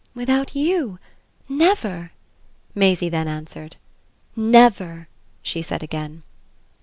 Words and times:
"Without 0.15 0.55
you? 0.55 0.97
Never," 1.47 2.11
Maisie 2.73 3.07
then 3.07 3.27
answered. 3.27 3.75
"Never," 4.35 5.07
she 5.43 5.61
said 5.61 5.83
again. 5.83 6.23